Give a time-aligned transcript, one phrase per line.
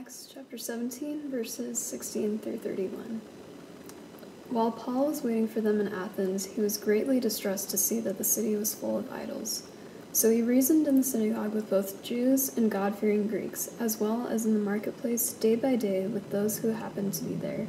[0.00, 3.20] Acts chapter 17, verses 16 through 31.
[4.48, 8.16] While Paul was waiting for them in Athens, he was greatly distressed to see that
[8.16, 9.64] the city was full of idols.
[10.12, 14.26] So he reasoned in the synagogue with both Jews and God fearing Greeks, as well
[14.26, 17.66] as in the marketplace day by day with those who happened to be there.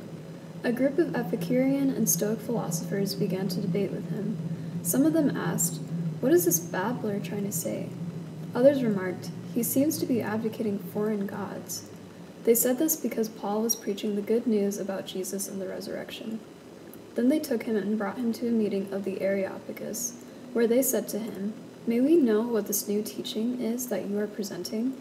[0.64, 4.38] A group of Epicurean and Stoic philosophers began to debate with him.
[4.84, 5.82] Some of them asked,
[6.22, 7.90] What is this babbler trying to say?
[8.56, 11.90] Others remarked, He seems to be advocating foreign gods.
[12.44, 16.40] They said this because Paul was preaching the good news about Jesus and the resurrection.
[17.16, 20.16] Then they took him and brought him to a meeting of the Areopagus,
[20.54, 21.54] where they said to him,
[21.86, 24.96] May we know what this new teaching is that you are presenting?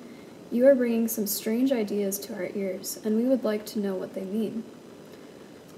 [0.50, 3.94] You are bringing some strange ideas to our ears, and we would like to know
[3.94, 4.64] what they mean.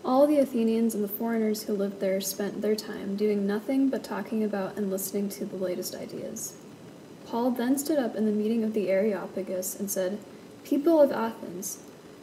[0.05, 4.03] All the Athenians and the foreigners who lived there spent their time doing nothing but
[4.03, 6.57] talking about and listening to the latest ideas.
[7.27, 10.19] Paul then stood up in the meeting of the Areopagus and said,
[10.65, 11.79] People of Athens,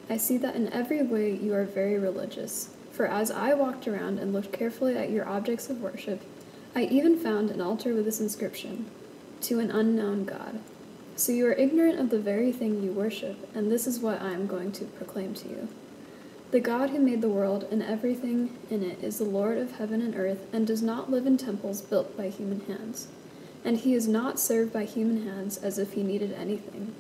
[0.10, 2.70] I see that in every way you are very religious.
[2.92, 6.22] For as I walked around and looked carefully at your objects of worship,
[6.76, 8.86] I even found an altar with this inscription
[9.42, 10.60] To an unknown God.
[11.16, 14.32] So you are ignorant of the very thing you worship, and this is what I
[14.32, 15.68] am going to proclaim to you.
[16.52, 20.02] The God who made the world and everything in it is the Lord of heaven
[20.02, 23.08] and earth, and does not live in temples built by human hands.
[23.64, 26.96] And he is not served by human hands as if he needed anything.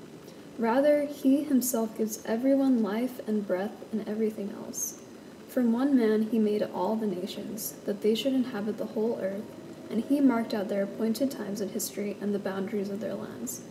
[0.59, 5.01] Rather, he himself gives everyone life and breath and everything else.
[5.47, 9.45] From one man he made all the nations, that they should inhabit the whole earth,
[9.89, 13.61] and he marked out their appointed times in history and the boundaries of their lands.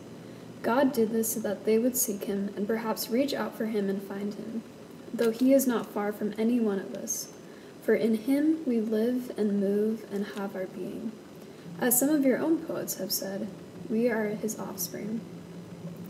[0.62, 3.90] God did this so that they would seek him and perhaps reach out for him
[3.90, 4.62] and find him,
[5.12, 7.28] though he is not far from any one of us.
[7.82, 11.12] For in him we live and move and have our being.
[11.80, 13.46] As some of your own poets have said,
[13.90, 15.20] we are his offspring.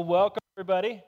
[0.00, 1.02] Well, welcome, everybody.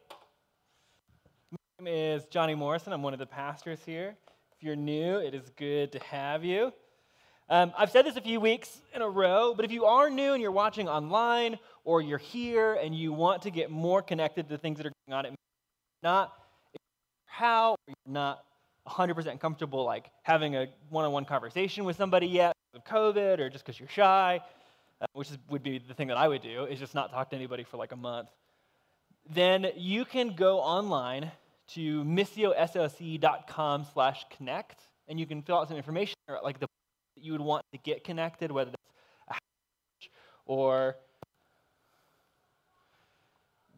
[1.50, 2.92] My name is Johnny Morrison.
[2.92, 4.14] I'm one of the pastors here.
[4.54, 6.74] If you're new, it is good to have you.
[7.48, 10.34] Um, I've said this a few weeks in a row, but if you are new
[10.34, 14.58] and you're watching online or you're here and you want to get more connected to
[14.58, 15.34] things that are going on, it
[16.02, 16.34] not
[17.24, 18.44] how you're not
[18.86, 23.80] 100% comfortable like having a one-on-one conversation with somebody yet of COVID or just because
[23.80, 24.38] you're shy,
[25.00, 27.30] uh, which is, would be the thing that I would do, is just not talk
[27.30, 28.28] to anybody for like a month
[29.30, 31.30] then you can go online
[31.68, 36.66] to missioslc.com slash connect, and you can fill out some information or like the
[37.16, 38.82] that you would want to get connected, whether that's
[39.28, 40.04] a
[40.46, 40.96] or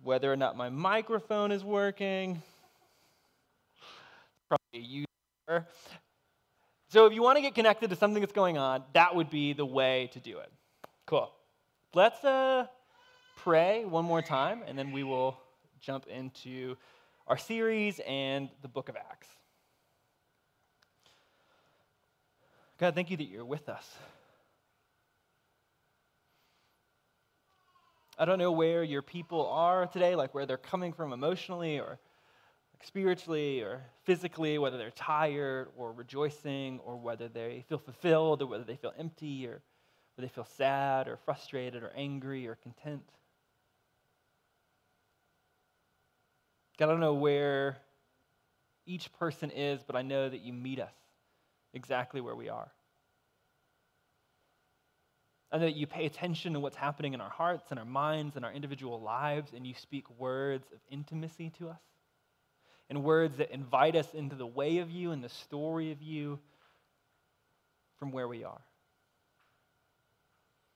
[0.03, 2.43] whether or not my microphone is working.
[4.49, 5.67] Probably a user.
[6.89, 9.53] So if you want to get connected to something that's going on, that would be
[9.53, 10.53] the way to do it.
[11.07, 11.33] Cool.
[11.95, 12.67] Let's uh
[13.37, 15.39] pray one more time, and then we will
[15.81, 16.77] jump into
[17.27, 19.29] our series and the book of Acts.
[22.79, 23.89] God, thank you that you're with us.
[28.19, 31.99] I don't know where your people are today, like where they're coming from emotionally or
[32.83, 38.65] spiritually or physically, whether they're tired or rejoicing, or whether they feel fulfilled, or whether
[38.65, 39.63] they feel empty, or
[40.15, 43.03] whether they feel sad or frustrated or angry or content.
[46.79, 47.79] God, I don't know where
[48.87, 50.95] each person is, but I know that you meet us
[51.73, 52.71] exactly where we are.
[55.53, 58.45] Know that you pay attention to what's happening in our hearts and our minds and
[58.45, 61.81] our individual lives, and you speak words of intimacy to us
[62.91, 66.41] and words that invite us into the way of you and the story of you
[67.99, 68.61] from where we are.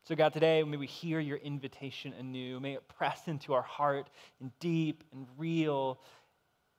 [0.09, 2.61] So, God, today, may we hear your invitation anew.
[2.61, 4.09] May it press into our heart
[4.41, 6.01] in deep and real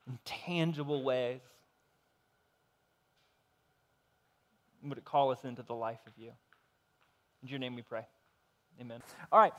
[0.08, 1.42] and tangible ways.
[4.82, 6.32] would it call us into the life of you?
[7.44, 8.08] In your name we pray.
[8.82, 9.00] Amen.
[9.32, 9.54] All right.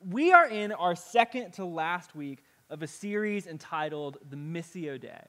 [0.00, 5.20] We are in our second to last week of a series entitled The Missio Dei.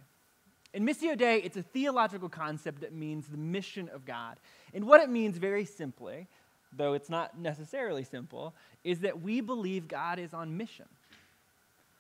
[0.74, 4.40] In Missio Dei, it's a theological concept that means the mission of God.
[4.74, 6.30] And what it means, very simply,
[6.76, 8.54] though it's not necessarily simple,
[8.84, 10.86] is that we believe God is on mission.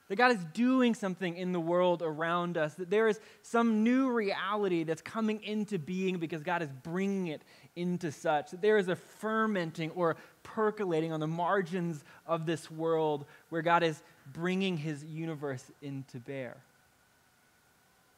[0.09, 4.11] That God is doing something in the world around us, that there is some new
[4.11, 7.41] reality that's coming into being because God is bringing it
[7.75, 13.25] into such, that there is a fermenting or percolating on the margins of this world
[13.49, 14.03] where God is
[14.33, 16.57] bringing his universe into bear.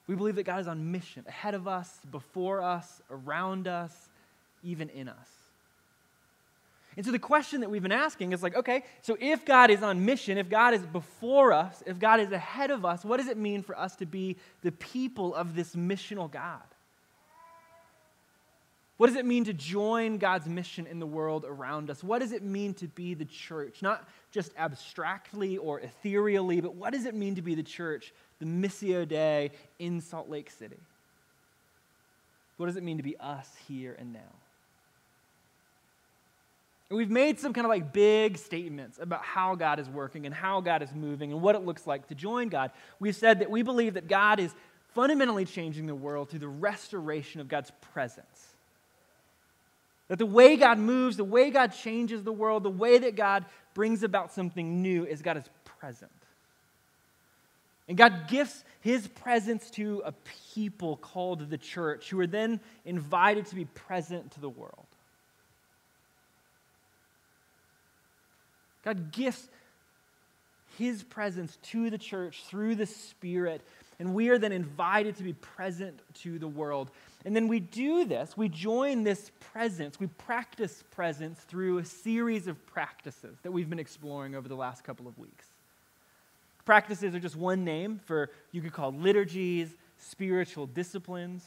[0.08, 4.10] We believe that God is on mission, ahead of us, before us, around us,
[4.63, 5.30] even in us.
[6.98, 9.84] And so the question that we've been asking is like, okay, so if God is
[9.84, 13.28] on mission, if God is before us, if God is ahead of us, what does
[13.28, 16.62] it mean for us to be the people of this missional God?
[18.98, 22.02] What does it mean to join God's mission in the world around us?
[22.02, 23.82] What does it mean to be the church?
[23.82, 28.46] Not just abstractly or ethereally, but what does it mean to be the church, the
[28.46, 30.80] Missio Dei in Salt Lake City?
[32.56, 34.20] What does it mean to be us here and now?
[36.92, 40.62] We've made some kind of like big statements about how God is working and how
[40.62, 42.72] God is moving and what it looks like to join God.
[43.00, 44.54] We've said that we believe that God is
[44.94, 48.54] fundamentally changing the world through the restoration of God's presence.
[50.10, 53.46] That the way God moves, the way God changes the world, the way that God
[53.74, 55.46] brings about something new is God is
[55.80, 56.12] present.
[57.88, 60.12] And God gifts his presence to a
[60.54, 64.86] people called the church who are then invited to be present to the world.
[68.86, 69.50] God gifts
[70.78, 73.62] his presence to the church through the Spirit,
[74.00, 76.92] and we are then invited to be present to the world.
[77.26, 82.48] And then we do this, we join this presence, we practice presence through a series
[82.48, 85.48] of practices that we've been exploring over the last couple of weeks.
[86.66, 91.44] Practices are just one name for you could call liturgies, spiritual disciplines,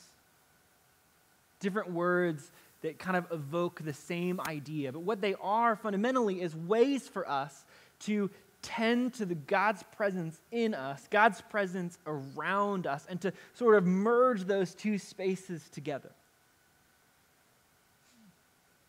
[1.61, 2.51] different words
[2.83, 4.93] that kind of evoke the same idea.
[4.93, 7.65] But what they are fundamentally is ways for us
[8.01, 8.31] to
[8.63, 13.87] tend to the God's presence in us, God's presence around us, and to sort of
[13.87, 16.11] merge those two spaces together.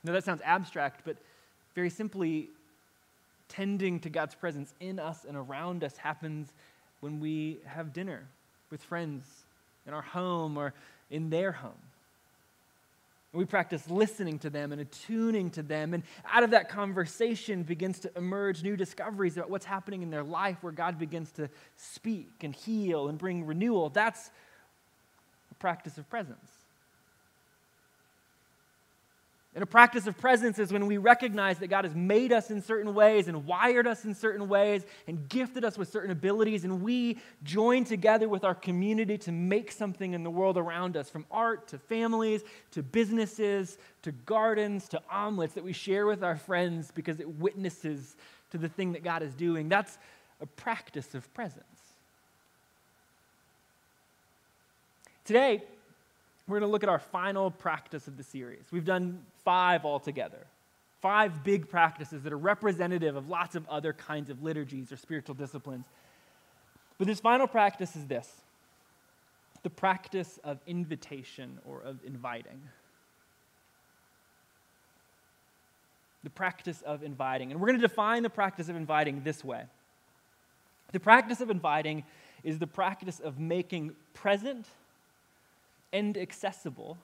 [0.04, 1.18] Now, that sounds abstract, but
[1.76, 2.50] very simply,
[3.50, 6.54] tending to God's presence in us and around us happens
[7.02, 8.28] when we have dinner
[8.70, 9.26] with friends
[9.88, 10.74] in our home or
[11.10, 11.74] in their home.
[13.32, 15.94] We practice listening to them and attuning to them.
[15.94, 20.24] And out of that conversation begins to emerge new discoveries about what's happening in their
[20.24, 23.90] life where God begins to speak and heal and bring renewal.
[23.90, 24.32] That's
[25.52, 26.59] a practice of presence.
[29.56, 32.62] And a practice of presence is when we recognize that God has made us in
[32.62, 36.84] certain ways and wired us in certain ways and gifted us with certain abilities, and
[36.84, 41.26] we join together with our community to make something in the world around us from
[41.32, 46.92] art to families to businesses to gardens to omelets that we share with our friends
[46.94, 48.16] because it witnesses
[48.52, 49.68] to the thing that God is doing.
[49.68, 49.98] That's
[50.42, 51.66] a practice of presence.
[55.26, 55.64] Today,
[56.50, 58.64] we're going to look at our final practice of the series.
[58.72, 60.48] We've done five altogether.
[61.02, 65.36] Five big practices that are representative of lots of other kinds of liturgies or spiritual
[65.36, 65.86] disciplines.
[66.98, 68.30] But this final practice is this
[69.64, 72.62] the practice of invitation or of inviting.
[76.24, 77.52] The practice of inviting.
[77.52, 79.64] And we're going to define the practice of inviting this way
[80.92, 82.04] the practice of inviting
[82.44, 84.66] is the practice of making present
[85.92, 86.98] and accessible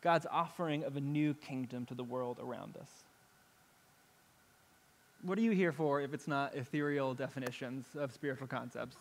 [0.00, 2.90] God's offering of a new kingdom to the world around us.
[5.22, 8.96] What are you here for if it's not ethereal definitions of spiritual concepts?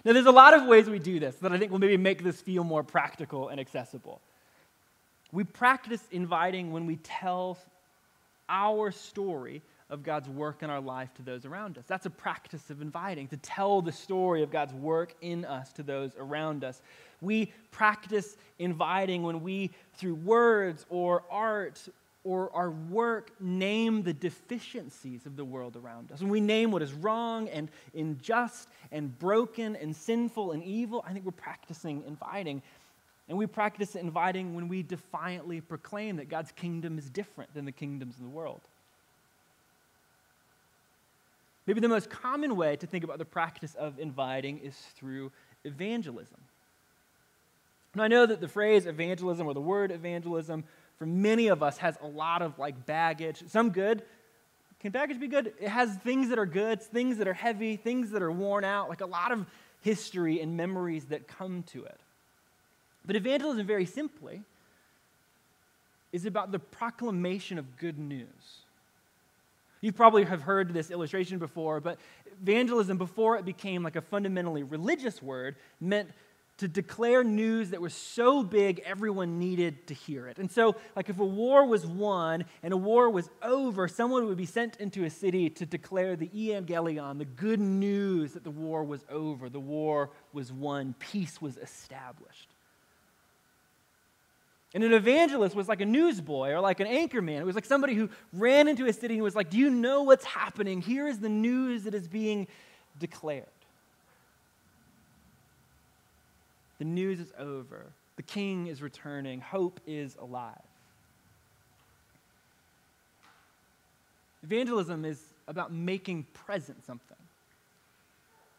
[0.05, 2.25] now, there's a lot of ways we do this that I think will maybe make
[2.25, 4.23] this feel more practical and accessible.
[5.33, 7.59] We practice inviting when we tell
[8.49, 11.85] our story of God's work in our life to those around us.
[11.87, 15.83] That's a practice of inviting, to tell the story of God's work in us to
[15.83, 16.81] those around us.
[17.21, 21.87] We practice inviting when we, through words or art
[22.23, 26.21] or our work, name the deficiencies of the world around us.
[26.21, 31.13] When we name what is wrong and unjust and broken and sinful and evil, I
[31.13, 32.63] think we're practicing inviting.
[33.29, 37.73] And we practice inviting when we defiantly proclaim that God's kingdom is different than the
[37.73, 38.61] kingdoms of the world.
[41.67, 45.31] Maybe the most common way to think about the practice of inviting is through
[45.65, 46.39] evangelism.
[47.95, 50.65] Now, I know that the phrase evangelism or the word evangelism
[50.97, 54.03] for many of us has a lot of like baggage, some good.
[54.81, 55.55] Can baggage be good?
[55.59, 58.89] It has things that are good, things that are heavy, things that are worn out,
[58.89, 59.47] like a lot of
[59.81, 61.99] history and memories that come to it.
[63.05, 64.43] But evangelism, very simply,
[66.13, 68.60] is about the proclamation of good news.
[69.81, 71.99] You probably have heard this illustration before, but
[72.43, 76.11] evangelism, before it became like a fundamentally religious word, meant
[76.61, 80.37] to declare news that was so big everyone needed to hear it.
[80.37, 84.37] And so, like if a war was won and a war was over, someone would
[84.37, 88.85] be sent into a city to declare the evangelion, the good news that the war
[88.85, 92.50] was over, the war was won, peace was established.
[94.73, 97.41] And an evangelist was like a newsboy or like an anchorman.
[97.41, 100.03] It was like somebody who ran into a city and was like, Do you know
[100.03, 100.81] what's happening?
[100.81, 102.47] Here is the news that is being
[102.99, 103.47] declared.
[106.79, 107.87] The news is over.
[108.17, 109.41] The king is returning.
[109.41, 110.55] Hope is alive.
[114.43, 117.17] Evangelism is about making present something.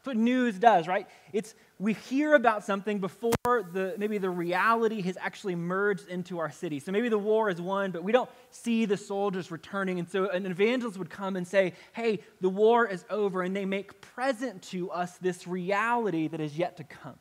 [0.01, 1.07] That's what news does, right?
[1.31, 6.49] It's we hear about something before the maybe the reality has actually merged into our
[6.49, 6.79] city.
[6.79, 9.99] So maybe the war is won, but we don't see the soldiers returning.
[9.99, 13.65] And so an evangelist would come and say, Hey, the war is over, and they
[13.65, 17.19] make present to us this reality that is yet to come.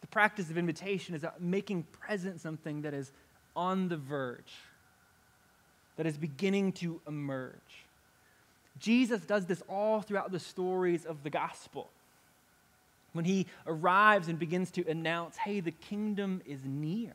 [0.00, 3.12] The practice of invitation is making present something that is
[3.54, 4.52] on the verge,
[5.96, 7.79] that is beginning to emerge.
[8.80, 11.90] Jesus does this all throughout the stories of the gospel.
[13.12, 17.14] When he arrives and begins to announce, hey, the kingdom is near.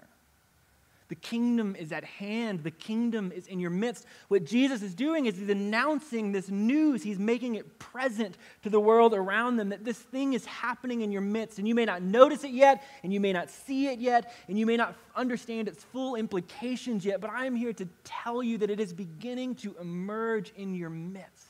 [1.07, 2.63] The kingdom is at hand.
[2.63, 4.05] The kingdom is in your midst.
[4.27, 7.03] What Jesus is doing is he's announcing this news.
[7.03, 11.11] He's making it present to the world around them that this thing is happening in
[11.11, 11.59] your midst.
[11.59, 14.57] And you may not notice it yet, and you may not see it yet, and
[14.57, 18.71] you may not understand its full implications yet, but I'm here to tell you that
[18.71, 21.44] it is beginning to emerge in your midst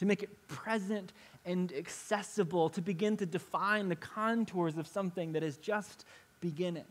[0.00, 1.12] to make it present
[1.44, 6.06] and accessible, to begin to define the contours of something that is just
[6.40, 6.86] beginning.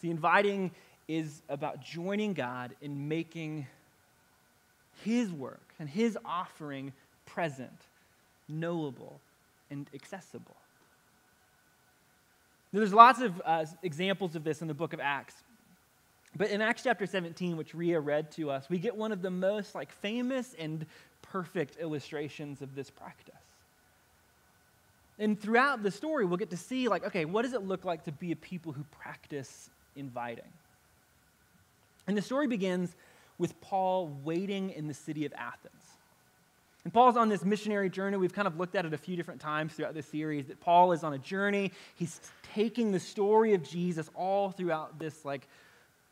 [0.00, 0.70] See, inviting
[1.08, 3.66] is about joining God in making
[5.02, 6.92] His work and His offering
[7.26, 7.88] present,
[8.48, 9.20] knowable,
[9.70, 10.54] and accessible.
[12.72, 15.34] There's lots of uh, examples of this in the book of Acts.
[16.36, 19.30] But in Acts chapter 17, which Ria read to us, we get one of the
[19.30, 20.84] most like famous and
[21.22, 23.34] perfect illustrations of this practice.
[25.18, 28.04] And throughout the story, we'll get to see like, okay, what does it look like
[28.04, 30.44] to be a people who practice inviting?
[32.06, 32.94] And the story begins
[33.38, 35.82] with Paul waiting in the city of Athens.
[36.84, 38.16] And Paul's on this missionary journey.
[38.18, 40.92] We've kind of looked at it a few different times throughout this series that Paul
[40.92, 41.72] is on a journey.
[41.94, 42.20] He's
[42.52, 45.48] taking the story of Jesus all throughout this like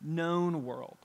[0.03, 0.97] known world.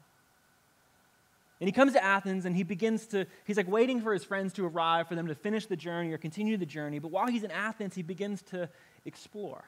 [1.61, 4.53] And he comes to Athens and he begins to, he's like waiting for his friends
[4.55, 6.99] to arrive for them to finish the journey or continue the journey.
[6.99, 8.69] But while he's in Athens, he begins to
[9.05, 9.65] explore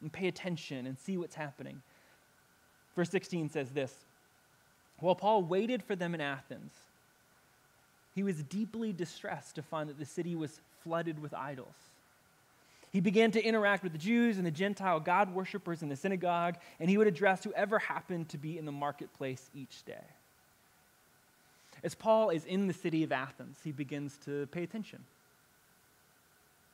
[0.00, 1.82] and pay attention and see what's happening.
[2.96, 3.94] Verse 16 says this
[4.98, 6.72] While Paul waited for them in Athens,
[8.14, 11.91] he was deeply distressed to find that the city was flooded with idols.
[12.92, 16.56] He began to interact with the Jews and the Gentile God worshippers in the synagogue,
[16.78, 20.04] and he would address whoever happened to be in the marketplace each day.
[21.82, 25.00] As Paul is in the city of Athens, he begins to pay attention,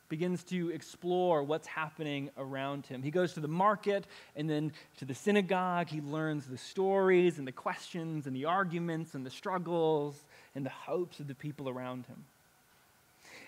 [0.08, 3.00] begins to explore what's happening around him.
[3.02, 5.88] He goes to the market and then to the synagogue.
[5.88, 10.16] He learns the stories and the questions and the arguments and the struggles
[10.54, 12.24] and the hopes of the people around him.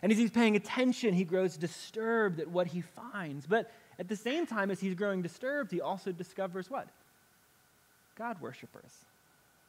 [0.03, 3.47] And as he's paying attention, he grows disturbed at what he finds.
[3.47, 6.89] But at the same time, as he's growing disturbed, he also discovers what?
[8.17, 8.93] God worshippers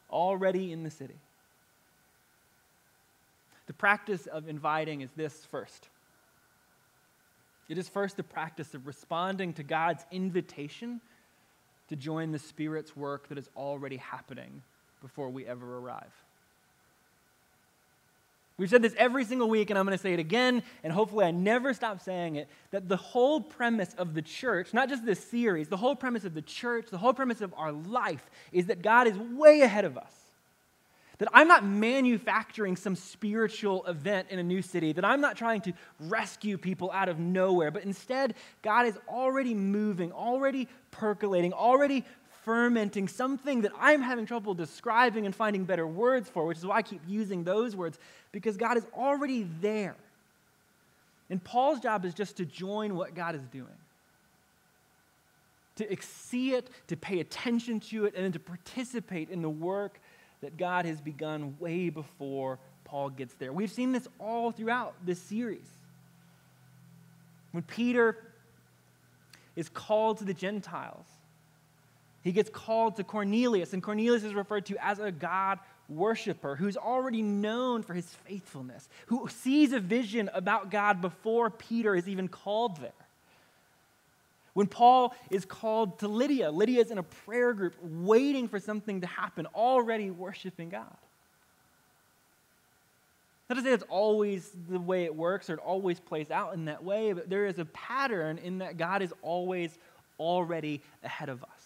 [0.09, 1.19] already in the city.
[3.67, 5.89] The practice of inviting is this first.
[7.69, 11.00] It is first the practice of responding to God's invitation
[11.88, 14.61] to join the Spirit's work that is already happening
[15.01, 16.13] before we ever arrive.
[18.62, 21.25] We've said this every single week, and I'm going to say it again, and hopefully
[21.25, 25.20] I never stop saying it that the whole premise of the church, not just this
[25.20, 28.84] series, the whole premise of the church, the whole premise of our life is that
[28.84, 30.13] God is way ahead of us.
[31.18, 35.62] That I'm not manufacturing some spiritual event in a new city, that I'm not trying
[35.62, 42.06] to rescue people out of nowhere, but instead, God is already moving, already percolating, already
[42.43, 46.77] fermenting, something that I'm having trouble describing and finding better words for, which is why
[46.77, 48.00] I keep using those words,
[48.31, 49.95] because God is already there.
[51.29, 53.67] And Paul's job is just to join what God is doing,
[55.77, 60.00] to see it, to pay attention to it, and then to participate in the work
[60.41, 63.53] that God has begun way before Paul gets there.
[63.53, 65.69] We've seen this all throughout this series.
[67.51, 68.17] When Peter
[69.55, 71.05] is called to the Gentiles,
[72.23, 75.59] he gets called to Cornelius, and Cornelius is referred to as a God
[75.89, 81.95] worshiper who's already known for his faithfulness, who sees a vision about God before Peter
[81.95, 82.91] is even called there.
[84.53, 89.01] When Paul is called to Lydia, Lydia is in a prayer group waiting for something
[89.01, 90.97] to happen, already worshiping God.
[93.49, 96.65] Not to say it's always the way it works or it always plays out in
[96.65, 99.77] that way, but there is a pattern in that God is always
[100.19, 101.61] already ahead of us.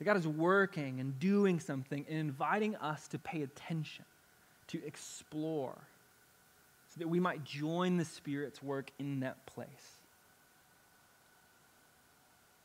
[0.00, 4.06] That God is working and doing something and inviting us to pay attention,
[4.68, 5.76] to explore,
[6.88, 9.68] so that we might join the Spirit's work in that place.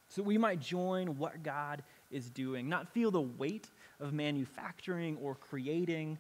[0.07, 3.67] So we might join what God is doing, not feel the weight
[3.99, 6.17] of manufacturing or creating,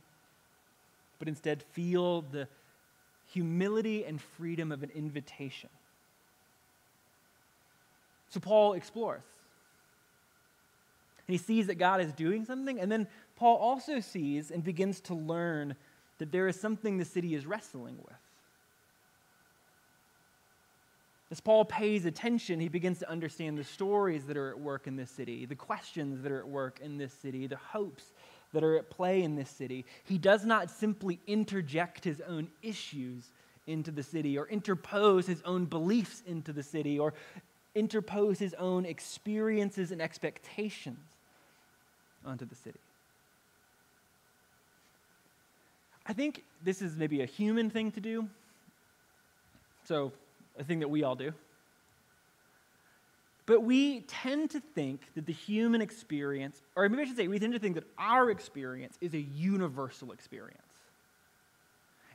[1.17, 2.49] but instead feel the
[3.31, 5.69] humility and freedom of an invitation.
[8.31, 9.23] So Paul explores.
[11.27, 12.79] And he sees that God is doing something.
[12.79, 15.75] And then Paul also sees and begins to learn
[16.19, 18.15] that there is something the city is wrestling with.
[21.31, 24.95] As Paul pays attention, he begins to understand the stories that are at work in
[24.95, 28.13] this city, the questions that are at work in this city, the hopes
[28.53, 29.83] that are at play in this city.
[30.03, 33.31] He does not simply interject his own issues
[33.65, 37.15] into the city or interpose his own beliefs into the city or
[37.73, 41.14] interpose his own experiences and expectations
[42.25, 42.79] onto the city.
[46.05, 48.27] I think this is maybe a human thing to do.
[49.85, 50.11] So,
[50.57, 51.33] a thing that we all do.
[53.45, 57.37] But we tend to think that the human experience, or maybe I should say, we
[57.37, 60.61] tend to think that our experience is a universal experience.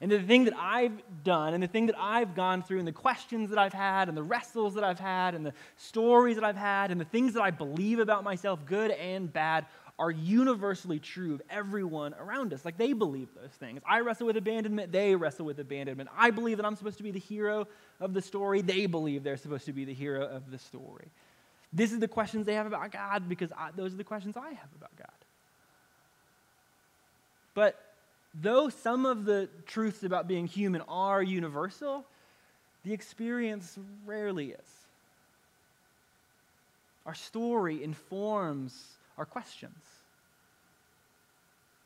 [0.01, 2.93] And the thing that I've done, and the thing that I've gone through, and the
[2.93, 6.57] questions that I've had, and the wrestles that I've had, and the stories that I've
[6.57, 9.67] had, and the things that I believe about myself, good and bad,
[10.01, 12.65] are universally true of everyone around us.
[12.65, 13.83] Like they believe those things.
[13.87, 16.09] I wrestle with abandonment, they wrestle with abandonment.
[16.17, 17.69] I believe that I'm supposed to be the hero
[18.01, 21.09] of the story, they believe they're supposed to be the hero of the story.
[21.71, 24.49] This is the questions they have about God because I, those are the questions I
[24.49, 25.09] have about God.
[27.55, 27.79] But
[28.35, 32.07] though some of the truths about being human are universal,
[32.85, 34.71] the experience rarely is.
[37.05, 39.85] Our story informs our questions.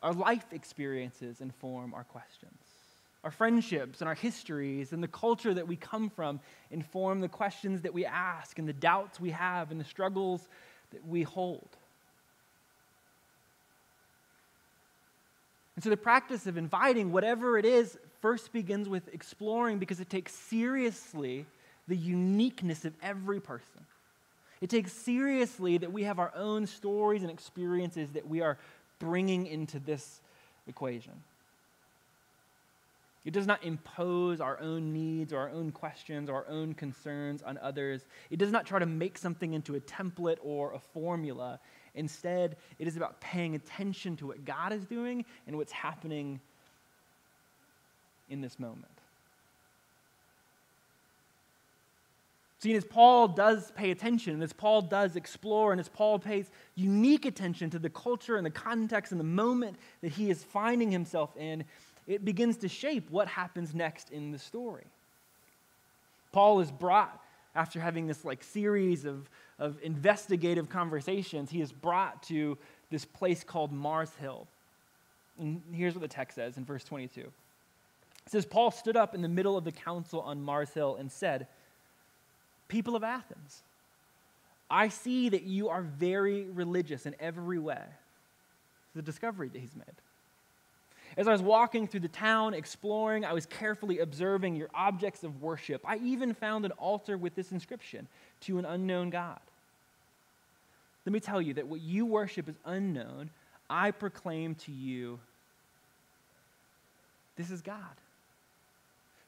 [0.02, 2.54] Our life experiences inform our questions.
[3.24, 6.38] Our friendships and our histories and the culture that we come from
[6.70, 10.46] inform the questions that we ask and the doubts we have and the struggles
[10.92, 11.68] that we hold.
[15.74, 20.08] And so the practice of inviting whatever it is first begins with exploring because it
[20.08, 21.46] takes seriously
[21.88, 23.86] the uniqueness of every person.
[24.64, 28.56] It takes seriously that we have our own stories and experiences that we are
[28.98, 30.22] bringing into this
[30.66, 31.12] equation.
[33.26, 37.42] It does not impose our own needs or our own questions or our own concerns
[37.42, 38.06] on others.
[38.30, 41.60] It does not try to make something into a template or a formula.
[41.94, 46.40] Instead, it is about paying attention to what God is doing and what's happening
[48.30, 48.93] in this moment.
[52.64, 56.50] See, as Paul does pay attention, and as Paul does explore, and as Paul pays
[56.76, 60.90] unique attention to the culture and the context and the moment that he is finding
[60.90, 61.64] himself in,
[62.06, 64.86] it begins to shape what happens next in the story.
[66.32, 67.20] Paul is brought,
[67.54, 72.56] after having this like series of, of investigative conversations, he is brought to
[72.88, 74.48] this place called Mars Hill.
[75.38, 77.20] And here's what the text says in verse 22.
[77.20, 77.30] It
[78.24, 81.46] says, Paul stood up in the middle of the council on Mars Hill and said,
[82.68, 83.62] People of Athens,
[84.70, 87.82] I see that you are very religious in every way.
[87.82, 89.84] It's the discovery that he's made.
[91.16, 95.42] As I was walking through the town, exploring, I was carefully observing your objects of
[95.42, 95.82] worship.
[95.84, 98.08] I even found an altar with this inscription
[98.42, 99.38] to an unknown God.
[101.06, 103.30] Let me tell you that what you worship is unknown.
[103.70, 105.20] I proclaim to you
[107.36, 107.76] this is God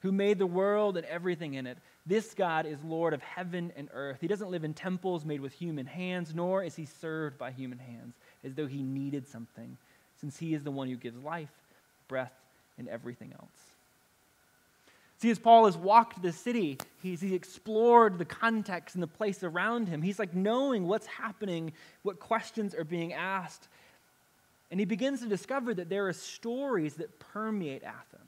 [0.01, 1.77] who made the world and everything in it.
[2.07, 4.19] This God is Lord of heaven and earth.
[4.21, 7.79] He doesn't live in temples made with human hands, nor is he served by human
[7.79, 8.15] hands
[8.45, 9.77] as though he needed something,
[10.21, 11.51] since he is the one who gives life,
[12.07, 12.31] breath,
[12.77, 13.49] and everything else.
[15.19, 19.43] See, as Paul has walked the city, he's, he's explored the context and the place
[19.43, 20.01] around him.
[20.01, 23.67] He's like knowing what's happening, what questions are being asked.
[24.71, 28.26] And he begins to discover that there are stories that permeate Athens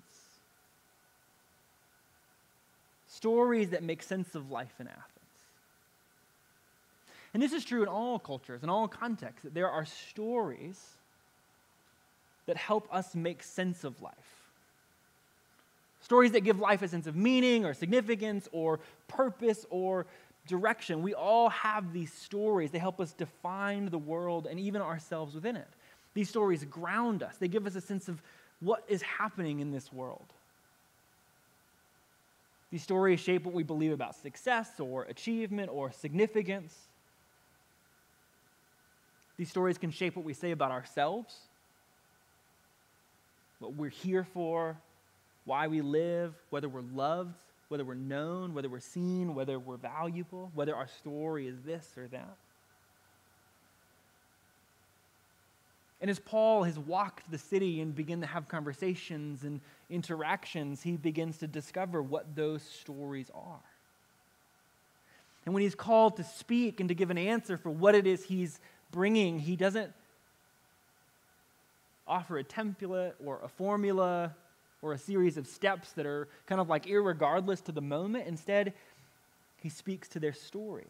[3.19, 5.05] stories that make sense of life in Athens.
[7.33, 10.79] And this is true in all cultures, in all contexts, that there are stories
[12.45, 14.15] that help us make sense of life.
[16.01, 18.79] Stories that give life a sense of meaning or significance or
[19.09, 20.05] purpose or
[20.47, 21.03] direction.
[21.03, 22.71] We all have these stories.
[22.71, 25.67] They help us define the world and even ourselves within it.
[26.13, 28.21] These stories ground us, they give us a sense of
[28.61, 30.25] what is happening in this world.
[32.71, 36.75] These stories shape what we believe about success or achievement or significance.
[39.37, 41.35] These stories can shape what we say about ourselves,
[43.59, 44.77] what we're here for,
[45.45, 47.33] why we live, whether we're loved,
[47.69, 52.07] whether we're known, whether we're seen, whether we're valuable, whether our story is this or
[52.09, 52.35] that.
[56.01, 59.59] And as Paul has walked the city and begun to have conversations and
[59.89, 63.59] interactions, he begins to discover what those stories are.
[65.45, 68.23] And when he's called to speak and to give an answer for what it is
[68.23, 68.59] he's
[68.91, 69.91] bringing, he doesn't
[72.07, 74.35] offer a template or a formula
[74.81, 78.27] or a series of steps that are kind of like irregardless to the moment.
[78.27, 78.73] Instead,
[79.57, 80.87] he speaks to their stories.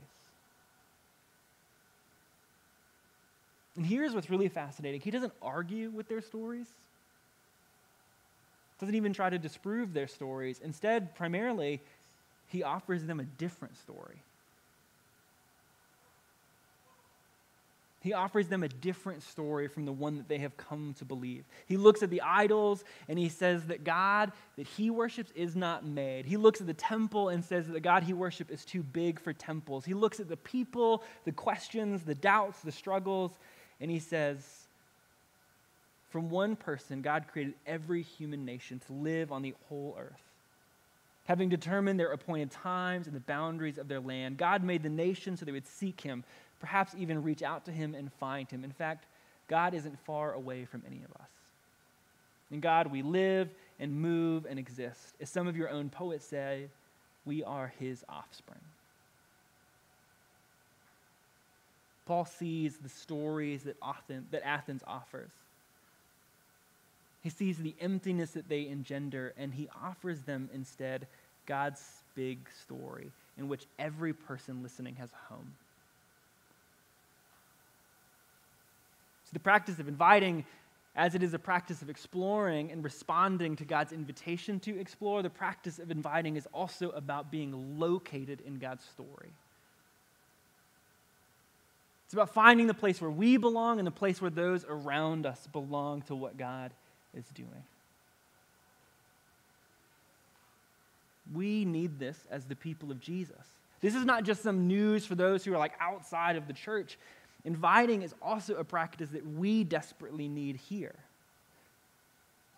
[3.79, 6.67] And here's what's really fascinating he doesn't argue with their stories,
[8.77, 10.59] doesn't even try to disprove their stories.
[10.61, 11.79] Instead, primarily,
[12.47, 14.21] he offers them a different story.
[18.01, 21.45] He offers them a different story from the one that they have come to believe.
[21.65, 25.85] He looks at the idols and he says that God that he worships is not
[25.85, 26.25] made.
[26.25, 29.21] He looks at the temple and says that the God he worships is too big
[29.21, 29.85] for temples.
[29.85, 33.31] He looks at the people, the questions, the doubts, the struggles,
[33.81, 34.37] and he says,
[36.09, 40.21] From one person, God created every human nation to live on the whole earth.
[41.25, 45.39] Having determined their appointed times and the boundaries of their land, God made the nations
[45.39, 46.23] so they would seek him,
[46.59, 48.63] perhaps even reach out to him and find him.
[48.63, 49.05] In fact,
[49.47, 51.29] God isn't far away from any of us.
[52.51, 55.15] In God, we live and move and exist.
[55.21, 56.65] As some of your own poets say,
[57.25, 58.59] we are his offspring.
[62.09, 65.29] Paul sees the stories that, often, that Athens offers.
[67.21, 71.05] He sees the emptiness that they engender, and he offers them instead
[71.45, 71.83] God's
[72.15, 75.53] big story in which every person listening has a home.
[79.25, 80.45] So, the practice of inviting,
[80.95, 85.29] as it is a practice of exploring and responding to God's invitation to explore, the
[85.29, 89.29] practice of inviting is also about being located in God's story.
[92.09, 95.45] It's about finding the place where we belong and the place where those around us
[95.51, 96.71] belong to what God
[97.15, 97.63] is doing.
[101.31, 103.45] We need this as the people of Jesus.
[103.79, 106.97] This is not just some news for those who are like outside of the church.
[107.45, 110.95] Inviting is also a practice that we desperately need here.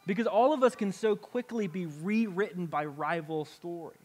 [0.06, 3.98] Because all of us can so quickly be rewritten by rival stories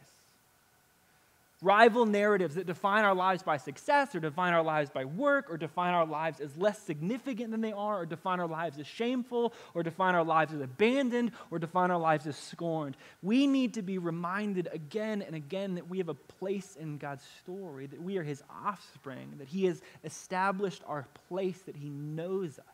[1.67, 5.57] rival narratives that define our lives by success or define our lives by work or
[5.57, 9.53] define our lives as less significant than they are or define our lives as shameful
[9.75, 12.97] or define our lives as abandoned or define our lives as scorned.
[13.21, 17.25] We need to be reminded again and again that we have a place in God's
[17.41, 22.61] story, that we are his offspring, that he has established our place, that he knows
[22.61, 22.65] us.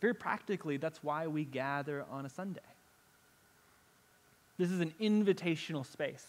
[0.00, 2.60] Very practically, that's why we gather on a Sunday.
[4.58, 6.26] This is an invitational space.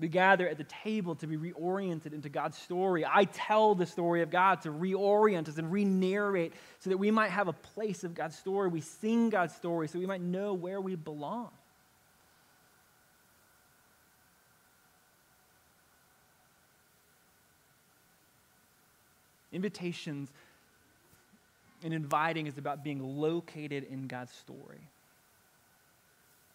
[0.00, 3.04] We gather at the table to be reoriented into God's story.
[3.04, 7.10] I tell the story of God to reorient us and re narrate so that we
[7.10, 8.68] might have a place of God's story.
[8.68, 11.50] We sing God's story so we might know where we belong.
[19.50, 20.28] Invitations
[21.82, 24.88] and inviting is about being located in God's story.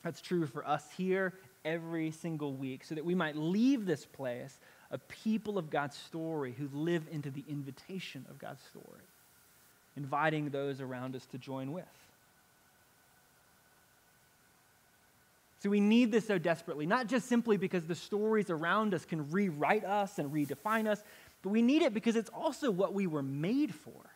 [0.03, 1.33] That's true for us here
[1.65, 4.57] every single week, so that we might leave this place
[4.91, 9.01] a people of God's story who live into the invitation of God's story,
[9.97, 11.85] inviting those around us to join with.
[15.61, 19.31] So we need this so desperately, not just simply because the stories around us can
[19.31, 21.01] rewrite us and redefine us,
[21.41, 24.12] but we need it because it's also what we were made for.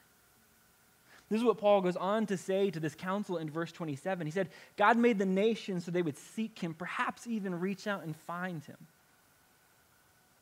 [1.29, 4.25] This is what Paul goes on to say to this council in verse 27.
[4.25, 8.03] He said, God made the nations so they would seek him, perhaps even reach out
[8.03, 8.77] and find him.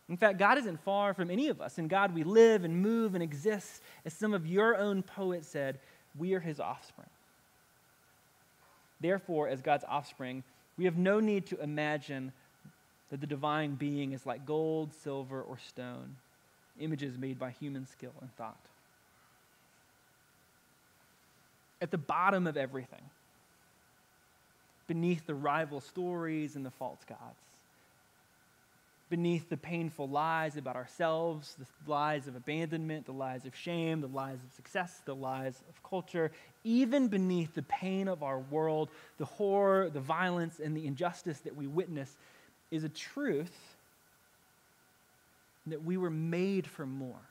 [0.08, 1.80] In fact, God isn't far from any of us.
[1.80, 3.82] In God we live and move and exist.
[4.06, 5.80] As some of your own poets said,
[6.18, 7.10] we are his offspring.
[9.02, 10.44] Therefore, as God's offspring,
[10.78, 12.32] we have no need to imagine
[13.10, 16.16] that the divine being is like gold, silver, or stone,
[16.80, 18.60] images made by human skill and thought.
[21.82, 23.02] At the bottom of everything,
[24.88, 27.20] beneath the rival stories and the false gods,
[29.10, 34.08] beneath the painful lies about ourselves, the lies of abandonment, the lies of shame, the
[34.08, 36.32] lies of success, the lies of culture,
[36.64, 41.56] even beneath the pain of our world, the horror, the violence, and the injustice that
[41.56, 42.16] we witness,
[42.72, 43.76] is a truth
[45.68, 47.22] that we were made for more.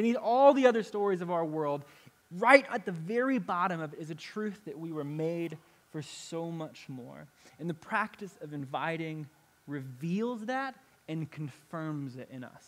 [0.00, 1.84] Beneath all the other stories of our world,
[2.38, 5.58] right at the very bottom of it is a truth that we were made
[5.92, 7.26] for so much more.
[7.58, 9.26] And the practice of inviting
[9.66, 10.74] reveals that
[11.06, 12.64] and confirms it in us.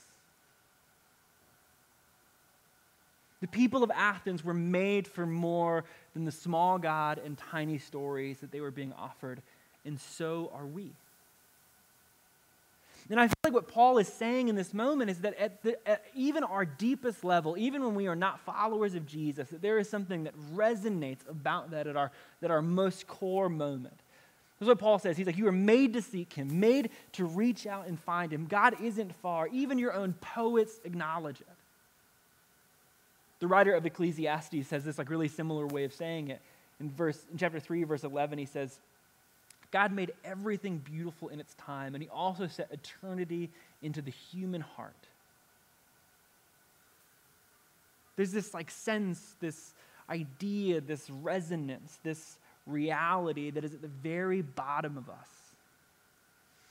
[3.41, 8.41] The people of Athens were made for more than the small God and tiny stories
[8.41, 9.41] that they were being offered,
[9.87, 10.91] and so are we.
[13.11, 15.89] And I feel like what Paul is saying in this moment is that at, the,
[15.89, 19.79] at, even our deepest level, even when we are not followers of Jesus, that there
[19.79, 23.99] is something that resonates about that at our, that our most core moment.
[24.59, 25.17] That's what Paul says.
[25.17, 28.47] He's like, You are made to seek him, made to reach out and find him.
[28.47, 29.49] God isn't far.
[29.49, 31.49] Even your own poets acknowledge it.
[33.41, 36.41] The writer of Ecclesiastes says this like really similar way of saying it.
[36.79, 38.79] In verse in chapter 3, verse 11, he says,
[39.73, 43.51] God made everything beautiful in its time, and He also set eternity
[43.83, 44.95] into the human heart.
[48.17, 49.73] There's this like sense, this
[50.09, 55.29] idea, this resonance, this reality that is at the very bottom of us.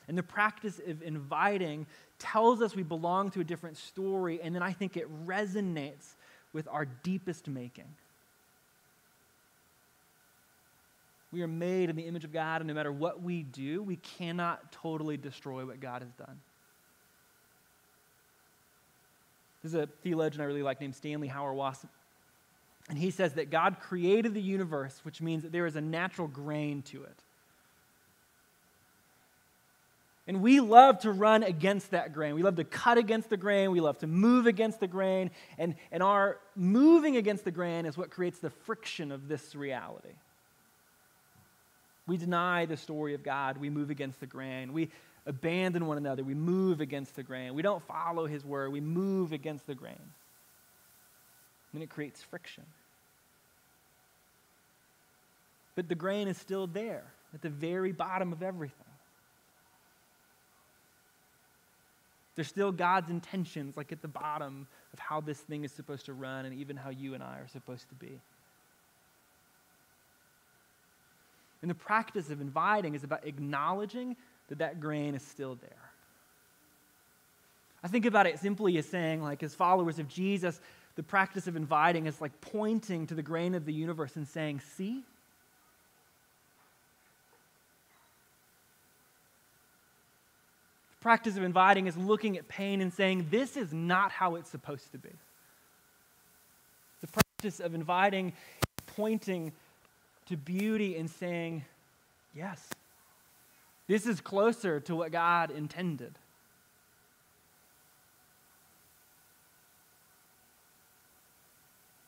[0.08, 1.88] And the practice of inviting
[2.20, 6.14] tells us we belong to a different story, and then I think it resonates
[6.54, 7.88] with our deepest making.
[11.32, 13.96] We are made in the image of God, and no matter what we do, we
[13.96, 16.40] cannot totally destroy what God has done.
[19.64, 21.86] There's a theologian I really like named Stanley Hauerwas,
[22.90, 26.28] and he says that God created the universe, which means that there is a natural
[26.28, 27.24] grain to it.
[30.28, 32.36] And we love to run against that grain.
[32.36, 33.72] We love to cut against the grain.
[33.72, 35.32] We love to move against the grain.
[35.58, 40.14] And, and our moving against the grain is what creates the friction of this reality.
[42.08, 43.58] We deny the story of God.
[43.58, 44.74] We move against the grain.
[44.74, 44.90] We
[45.26, 46.24] abandon one another.
[46.24, 47.54] We move against the grain.
[47.54, 48.72] We don't follow his word.
[48.72, 50.12] We move against the grain.
[51.74, 52.66] And it creates friction.
[55.76, 58.86] But the grain is still there at the very bottom of everything.
[62.36, 66.14] There's still God's intentions, like at the bottom of how this thing is supposed to
[66.14, 68.20] run and even how you and I are supposed to be.
[71.62, 74.16] And the practice of inviting is about acknowledging
[74.50, 75.92] that that grain is still there.
[77.84, 80.60] I think about it simply as saying, like, as followers of Jesus,
[80.96, 84.60] the practice of inviting is like pointing to the grain of the universe and saying,
[84.76, 85.04] See?
[90.92, 94.50] The practice of inviting is looking at pain and saying, This is not how it's
[94.50, 95.10] supposed to be.
[97.00, 98.34] The practice of inviting,
[98.86, 99.54] pointing
[100.32, 101.64] to beauty and saying,
[102.34, 102.66] Yes,
[103.88, 106.16] this is closer to what God intended.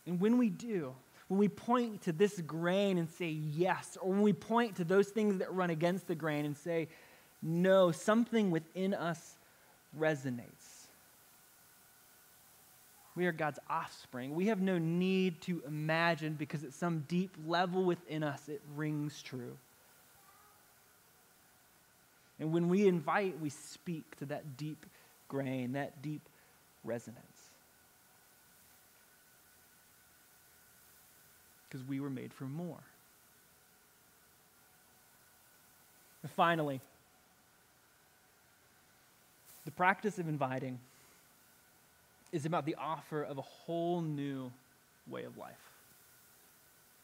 [0.05, 0.93] And when we do,
[1.27, 5.09] when we point to this grain and say yes, or when we point to those
[5.09, 6.87] things that run against the grain and say
[7.41, 9.35] no, something within us
[9.97, 10.52] resonates.
[13.15, 14.33] We are God's offspring.
[14.33, 19.21] We have no need to imagine because at some deep level within us it rings
[19.21, 19.55] true.
[22.39, 24.85] And when we invite, we speak to that deep
[25.27, 26.27] grain, that deep
[26.83, 27.21] resonance.
[31.69, 32.83] Because we were made for more.
[36.23, 36.81] And finally,
[39.65, 40.79] the practice of inviting
[42.33, 44.51] is about the offer of a whole new
[45.07, 45.53] way of life.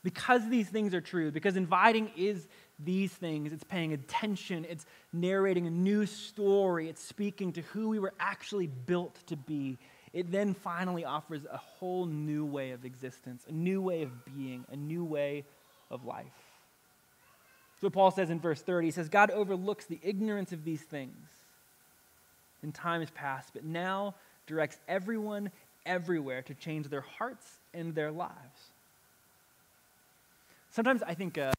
[0.03, 2.47] Because these things are true, because inviting is
[2.79, 7.99] these things, it's paying attention, it's narrating a new story, it's speaking to who we
[7.99, 9.77] were actually built to be.
[10.13, 14.65] It then finally offers a whole new way of existence, a new way of being,
[14.71, 15.43] a new way
[15.91, 16.25] of life.
[17.81, 21.29] So Paul says in verse 30, he says, God overlooks the ignorance of these things
[22.63, 24.15] in times past, but now
[24.49, 25.51] directs everyone
[25.85, 28.71] everywhere to change their hearts and their lives.
[30.71, 31.51] Sometimes I think uh,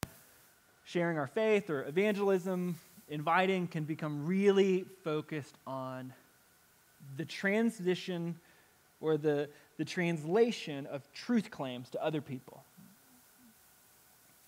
[0.84, 2.76] sharing our faith or evangelism,
[3.08, 6.12] inviting, can become really focused on
[7.16, 8.34] the transition
[9.00, 9.48] or the,
[9.78, 12.62] the translation of truth claims to other people.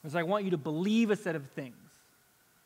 [0.05, 1.77] It's like, I want you to believe a set of things.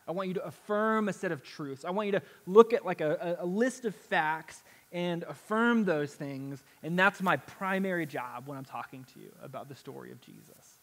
[0.09, 1.85] I want you to affirm a set of truths.
[1.85, 6.15] I want you to look at like a, a, list of facts and affirm those
[6.15, 6.63] things.
[6.83, 10.79] And that's my primary job when I'm talking to you about the story of Jesus.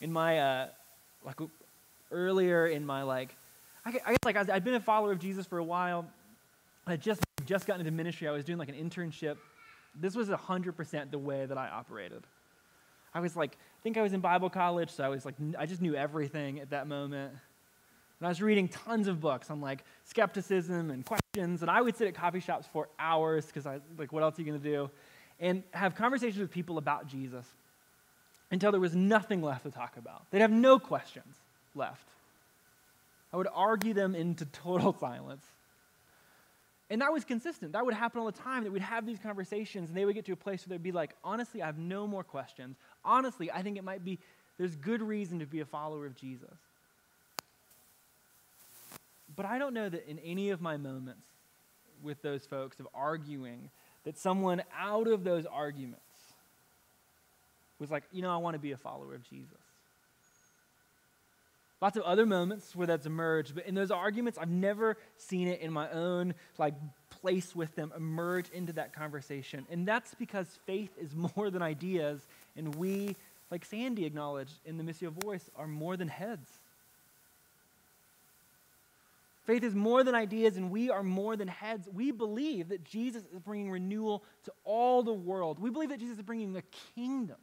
[0.00, 0.68] In my, uh,
[1.24, 1.36] like,
[2.10, 3.36] earlier in my, like,
[3.84, 6.06] I guess like I had been a follower of Jesus for a while.
[6.86, 8.28] I just just gotten into ministry.
[8.28, 9.36] I was doing like an internship.
[9.94, 12.22] This was 100% the way that I operated.
[13.14, 15.66] I was like, I think I was in Bible college, so I was like, I
[15.66, 17.32] just knew everything at that moment.
[18.20, 21.96] And I was reading tons of books on like skepticism and questions, and I would
[21.96, 24.90] sit at coffee shops for hours because I like, what else are you gonna do?
[25.40, 27.46] And have conversations with people about Jesus
[28.50, 30.22] until there was nothing left to talk about.
[30.30, 31.36] They'd have no questions
[31.74, 32.02] left.
[33.32, 35.44] I would argue them into total silence.
[36.90, 37.72] And that was consistent.
[37.72, 40.24] That would happen all the time, that we'd have these conversations, and they would get
[40.24, 42.76] to a place where they'd be like, honestly, I have no more questions.
[43.04, 44.18] Honestly, I think it might be,
[44.58, 46.56] there's good reason to be a follower of Jesus.
[49.36, 51.26] But I don't know that in any of my moments
[52.02, 53.70] with those folks of arguing,
[54.04, 56.02] that someone out of those arguments
[57.78, 59.58] was like, you know, I want to be a follower of Jesus.
[61.80, 65.60] Lots of other moments where that's emerged, but in those arguments, I've never seen it
[65.60, 66.74] in my own like
[67.08, 69.66] place with them emerge into that conversation.
[69.70, 72.26] And that's because faith is more than ideas,
[72.58, 73.16] and we,
[73.50, 76.48] like Sandy acknowledged in the Missio Voice, are more than heads.
[79.46, 81.88] Faith is more than ideas, and we are more than heads.
[81.90, 85.58] We believe that Jesus is bringing renewal to all the world.
[85.58, 86.62] We believe that Jesus is bringing a
[86.94, 87.38] kingdom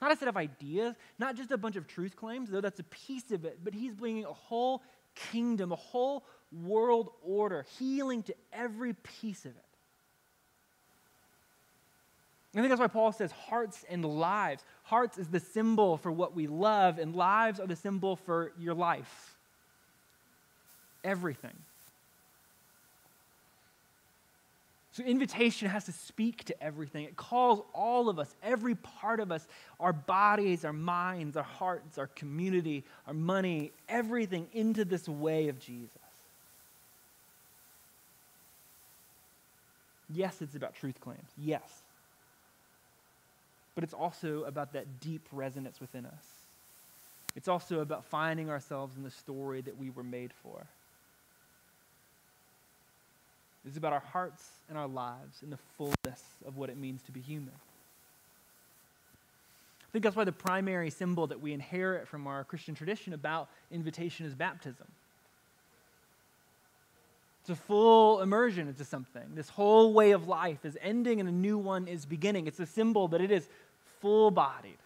[0.00, 2.84] not a set of ideas, not just a bunch of truth claims, though that's a
[2.84, 4.82] piece of it, but he's bringing a whole
[5.14, 9.64] kingdom, a whole world order, healing to every piece of it.
[12.54, 14.64] I think that's why Paul says hearts and lives.
[14.82, 18.74] Hearts is the symbol for what we love, and lives are the symbol for your
[18.74, 19.36] life.
[21.04, 21.56] Everything.
[24.92, 27.04] So, invitation has to speak to everything.
[27.04, 29.46] It calls all of us, every part of us,
[29.78, 35.60] our bodies, our minds, our hearts, our community, our money, everything into this way of
[35.60, 35.90] Jesus.
[40.12, 41.30] Yes, it's about truth claims.
[41.38, 41.84] Yes.
[43.80, 46.24] But it's also about that deep resonance within us.
[47.34, 50.66] It's also about finding ourselves in the story that we were made for.
[53.66, 57.10] It's about our hearts and our lives in the fullness of what it means to
[57.10, 57.54] be human.
[59.88, 63.48] I think that's why the primary symbol that we inherit from our Christian tradition about
[63.70, 64.88] invitation is baptism.
[67.40, 69.22] It's a full immersion into something.
[69.34, 72.46] This whole way of life is ending and a new one is beginning.
[72.46, 73.48] It's a symbol that it is
[74.00, 74.78] full bodied,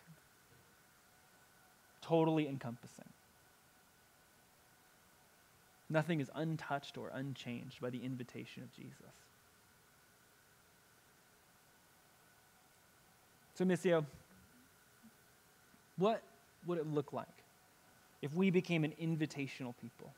[2.02, 3.04] totally encompassing.
[5.90, 9.14] Nothing is untouched or unchanged by the invitation of Jesus.
[13.54, 14.04] So, Missio,
[15.96, 16.22] what
[16.66, 17.26] would it look like
[18.22, 20.12] if we became an invitational people?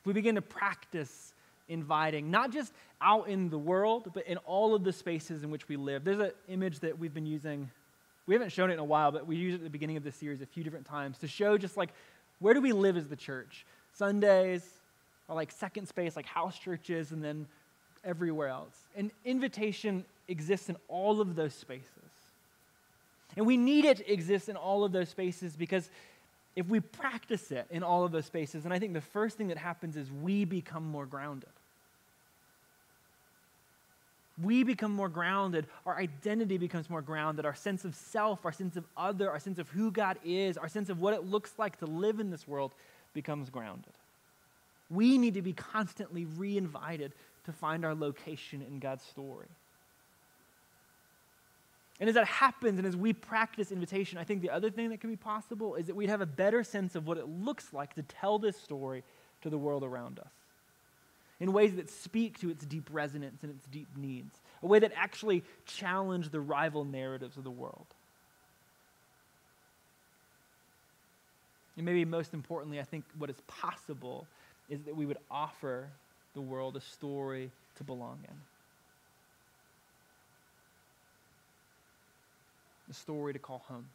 [0.00, 1.34] If we begin to practice
[1.72, 5.68] inviting, not just out in the world, but in all of the spaces in which
[5.68, 6.04] we live.
[6.04, 7.70] There's an image that we've been using.
[8.26, 10.04] We haven't shown it in a while, but we used it at the beginning of
[10.04, 11.90] this series a few different times to show just like
[12.38, 13.64] where do we live as the church?
[13.94, 14.68] Sundays
[15.28, 17.46] are like second space, like house churches, and then
[18.04, 18.76] everywhere else.
[18.96, 21.88] And invitation exists in all of those spaces.
[23.36, 25.88] And we need it to exist in all of those spaces because
[26.54, 29.48] if we practice it in all of those spaces, and I think the first thing
[29.48, 31.48] that happens is we become more grounded.
[34.40, 35.66] We become more grounded.
[35.84, 37.44] Our identity becomes more grounded.
[37.44, 40.68] Our sense of self, our sense of other, our sense of who God is, our
[40.68, 42.72] sense of what it looks like to live in this world
[43.12, 43.92] becomes grounded.
[44.90, 47.12] We need to be constantly re invited
[47.44, 49.48] to find our location in God's story.
[52.00, 55.00] And as that happens and as we practice invitation, I think the other thing that
[55.00, 57.94] can be possible is that we'd have a better sense of what it looks like
[57.94, 59.04] to tell this story
[59.42, 60.41] to the world around us
[61.42, 64.92] in ways that speak to its deep resonance and its deep needs, a way that
[64.94, 67.86] actually challenge the rival narratives of the world.
[71.76, 74.24] And maybe most importantly, I think what is possible
[74.70, 75.88] is that we would offer
[76.34, 78.34] the world a story to belong in.
[82.88, 83.86] A story to call home.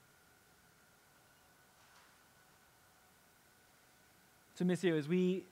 [4.55, 5.43] So, Missio, as we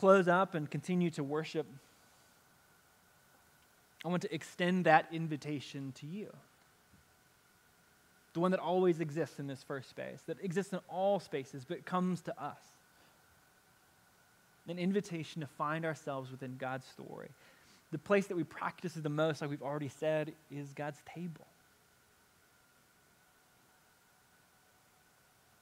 [0.00, 1.66] close up and continue to worship,
[4.02, 6.34] I want to extend that invitation to you.
[8.32, 11.84] The one that always exists in this first space, that exists in all spaces, but
[11.84, 12.62] comes to us.
[14.68, 17.28] An invitation to find ourselves within God's story.
[17.92, 21.46] The place that we practice the most, like we've already said, is God's table.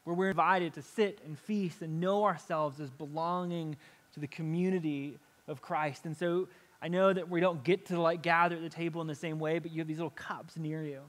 [0.09, 3.76] where we're invited to sit and feast and know ourselves as belonging
[4.19, 6.05] to the community of Christ.
[6.05, 6.49] And so
[6.83, 9.39] I know that we don't get to like gather at the table in the same
[9.39, 11.01] way, but you have these little cups near you.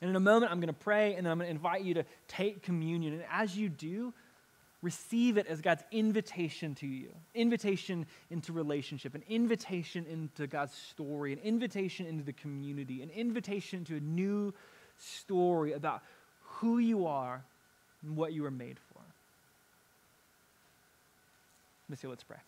[0.00, 1.94] And in a moment, I'm going to pray and then I'm going to invite you
[1.94, 3.14] to take communion.
[3.14, 4.12] And as you do,
[4.82, 11.32] receive it as God's invitation to you invitation into relationship, an invitation into God's story,
[11.32, 14.52] an invitation into the community, an invitation to a new
[14.98, 16.02] story about
[16.42, 17.42] who you are
[18.02, 18.85] and what you were made for.
[21.88, 22.38] Let's let's pray.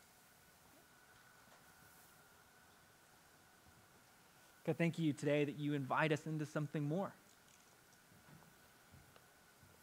[4.67, 7.13] God, thank you today that you invite us into something more.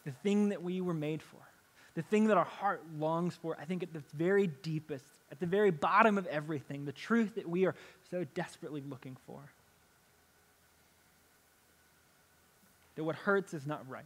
[0.05, 1.39] The thing that we were made for,
[1.95, 5.47] the thing that our heart longs for, I think at the very deepest, at the
[5.47, 7.73] very bottom of everything, the truth that we are
[8.11, 9.39] so desperately looking for.
[12.95, 14.05] That what hurts is not right.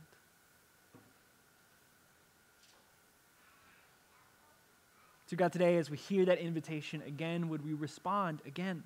[5.29, 8.81] So, God, today, as we hear that invitation again, would we respond again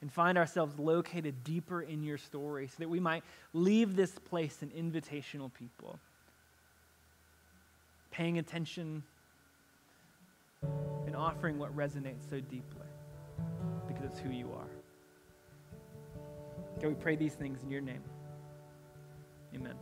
[0.00, 4.62] and find ourselves located deeper in your story so that we might leave this place
[4.62, 5.98] an invitational people,
[8.12, 9.02] paying attention
[11.04, 12.86] and offering what resonates so deeply
[13.88, 14.70] because it's who you are.
[16.80, 18.04] God, we pray these things in your name.
[19.52, 19.74] Amen.